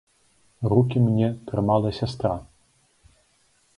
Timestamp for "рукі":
0.71-0.97